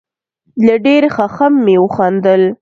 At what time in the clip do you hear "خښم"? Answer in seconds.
1.15-1.53